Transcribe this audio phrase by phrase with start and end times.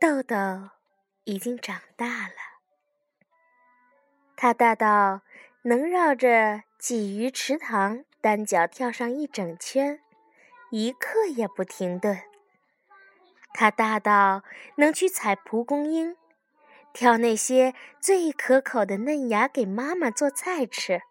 [0.00, 0.36] 豆豆
[1.24, 2.34] 已经长大了，
[4.36, 5.22] 他大到
[5.62, 9.98] 能绕着鲫鱼池塘单脚跳上一整圈，
[10.70, 12.16] 一刻也不停顿。
[13.52, 14.44] 他大到
[14.76, 16.16] 能去采蒲公英，
[16.92, 21.02] 挑那些最可口的嫩芽给妈妈做菜吃。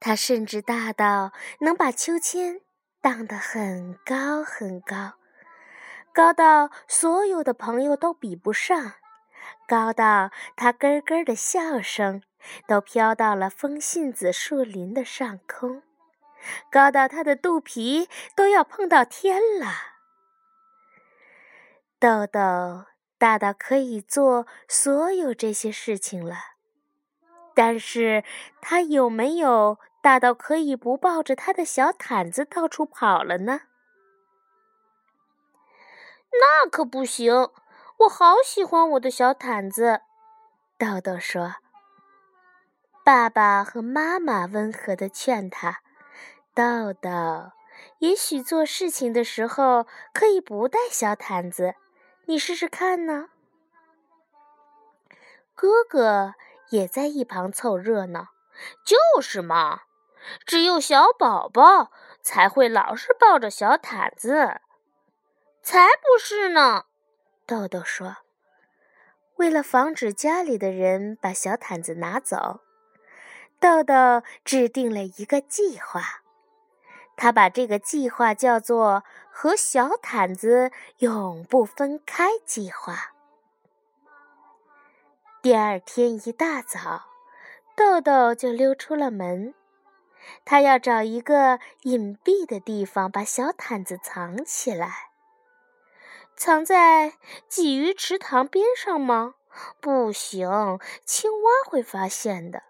[0.00, 2.62] 他甚至大到能把秋千
[3.02, 5.18] 荡得很高很高。
[6.18, 8.94] 高到所有的朋友都比不上，
[9.68, 12.24] 高到他咯咯的笑声
[12.66, 15.80] 都飘到了风信子树林的上空，
[16.72, 19.68] 高到他的肚皮都要碰到天了。
[22.00, 26.34] 豆豆大到可以做所有这些事情了，
[27.54, 28.24] 但是
[28.60, 33.60] 他有没有大到可以不抱着他的小毯子到处跑了呢？
[36.32, 37.50] 那可不行！
[37.98, 40.02] 我好喜欢我的小毯子。
[40.78, 41.56] 豆豆说
[43.04, 45.80] ：“爸爸和妈妈温和地劝他，
[46.54, 47.50] 豆豆，
[47.98, 51.74] 也许做事情的时候可以不带小毯子，
[52.26, 53.30] 你试试看呢。”
[55.56, 56.34] 哥哥
[56.68, 58.28] 也在一旁凑热闹
[58.86, 59.80] ：“就是嘛，
[60.46, 61.90] 只有小宝宝
[62.22, 64.60] 才会老是抱着小毯子。”
[65.70, 66.86] 才不是呢，
[67.44, 68.16] 豆豆说。
[69.36, 72.62] 为了防止家里的人把小毯子拿走，
[73.60, 76.22] 豆豆制定了一个计划。
[77.18, 83.12] 他把这个计划叫做“和小毯子永不分开计划”。
[85.42, 87.10] 第二天一大早，
[87.76, 89.52] 豆豆就溜出了门。
[90.46, 95.07] 他要找一个隐蔽的地方，把小毯子藏起来。
[96.38, 97.14] 藏在
[97.50, 99.34] 鲫鱼池塘边上吗？
[99.80, 100.48] 不行，
[101.04, 102.62] 青蛙会发现的。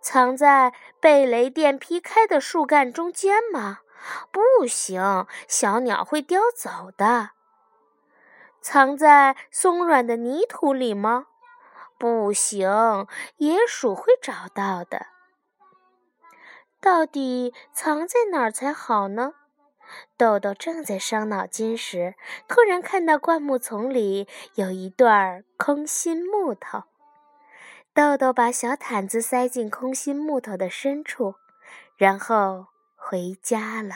[0.00, 3.82] 藏在被雷电劈开的树干中间吗？
[4.32, 7.30] 不行，小鸟会叼走的。
[8.60, 11.28] 藏在松软的泥土里吗？
[11.96, 13.06] 不行，
[13.36, 15.06] 野鼠会找到的。
[16.80, 19.34] 到底藏在哪儿才好呢？
[20.16, 22.14] 豆豆正在伤脑筋时，
[22.48, 26.84] 突然看到灌木丛里有一段空心木头。
[27.94, 31.34] 豆豆把小毯子塞进空心木头的深处，
[31.96, 33.94] 然后回家了。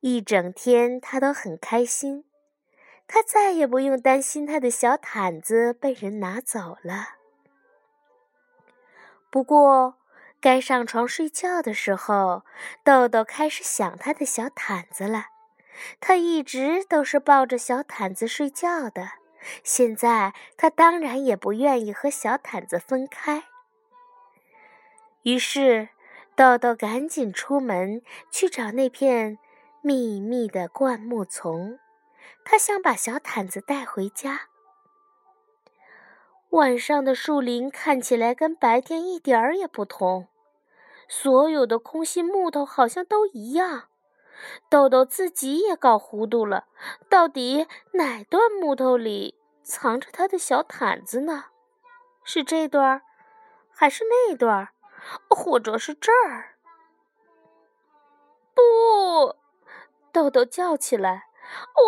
[0.00, 2.24] 一整天，他都很开心，
[3.06, 7.16] 他再也不用担心他的小毯子被人拿走了。
[9.30, 9.94] 不过，
[10.42, 12.42] 该上床睡觉的时候，
[12.82, 15.26] 豆豆开始想他的小毯子了。
[16.00, 19.12] 他一直都是抱着小毯子睡觉的，
[19.62, 23.44] 现在他当然也不愿意和小毯子分开。
[25.22, 25.90] 于是，
[26.34, 29.38] 豆豆赶紧出门去找那片
[29.80, 31.78] 密密的灌木丛，
[32.44, 34.48] 他想把小毯子带回家。
[36.50, 40.26] 晚上的树林看起来跟白天一点儿也不同。
[41.14, 43.90] 所有的空心木头好像都一样，
[44.70, 46.64] 豆豆自己也搞糊涂了。
[47.10, 51.44] 到底哪段木头里藏着他的小毯子呢？
[52.24, 53.02] 是这段，
[53.70, 54.70] 还是那段，
[55.28, 56.56] 或者是这儿？
[58.54, 59.36] 不！
[60.12, 61.26] 豆豆叫起来：“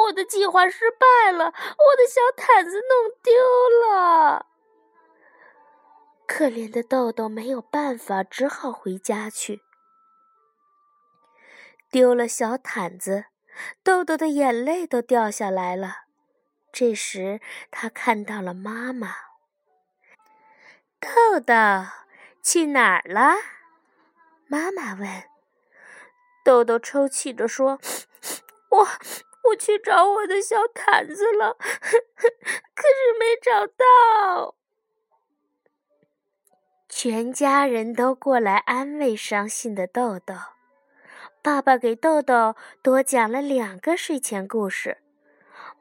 [0.07, 3.33] 我的计划失败了，我的小毯子弄丢
[3.89, 4.49] 了。”
[6.27, 9.63] 可怜的豆豆没有办法，只好回家去。
[11.91, 13.27] 丢了小毯子，
[13.85, 16.07] 豆豆的眼泪都掉下来了。
[16.73, 17.41] 这时，
[17.71, 19.15] 他看到了妈妈。
[20.99, 21.55] 豆豆
[22.43, 23.35] 去哪儿了？
[24.49, 25.25] 妈妈问。
[26.45, 27.79] 豆豆抽泣着说
[28.71, 28.89] ：“我
[29.45, 31.55] 我去找我的小毯子了，
[32.75, 34.57] 可是没找到。”
[37.07, 40.35] 全家人都过来安慰伤心的豆豆。
[41.43, 45.03] 爸爸给豆豆多讲了两个睡前故事，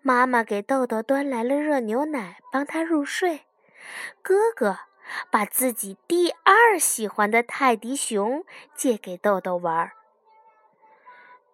[0.01, 3.43] 妈妈给豆豆端来了热牛奶，帮他入睡。
[4.21, 4.79] 哥哥
[5.31, 8.43] 把自己第二喜欢的泰迪熊
[8.75, 9.93] 借给豆豆玩。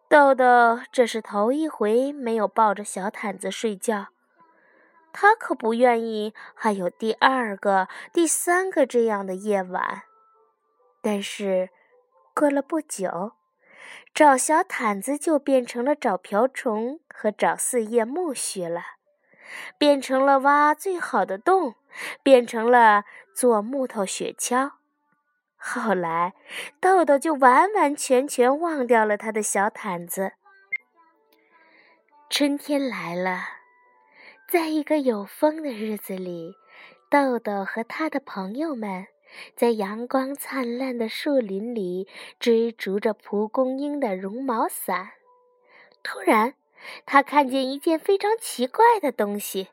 [0.07, 4.07] 豆豆这是头一回没有抱着小毯子睡觉。
[5.11, 10.03] 他可不愿意还有第二个、第三个这样的夜晚。
[11.01, 11.69] 但是，
[12.33, 13.33] 过了不久，
[14.13, 18.81] 找小毯子就变成了找瓢虫和找四叶苜蓿了。
[19.79, 21.73] 变成了挖最好的洞，
[22.21, 24.73] 变成了做木头雪橇。
[25.57, 26.35] 后来，
[26.79, 30.33] 豆豆就完完全全忘掉了他的小毯子。
[32.29, 33.41] 春天来了，
[34.51, 36.56] 在一个有风的日子里，
[37.07, 39.06] 豆豆和他的朋友们
[39.56, 42.07] 在阳光灿烂的树林里
[42.40, 45.12] 追逐着蒲公英的绒毛伞。
[46.01, 46.56] 突然，
[47.06, 49.68] 他看见一件非常奇怪的东西。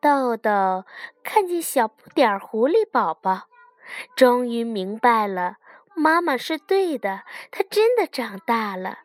[0.00, 0.86] 豆豆
[1.22, 3.48] 看见小不点儿狐狸宝宝。
[4.16, 5.58] 终于明白了，
[5.94, 9.00] 妈妈是对的，他真的长大了，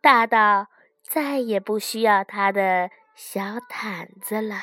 [0.00, 0.66] 大到
[1.04, 4.56] 再也不需要他的小毯子了。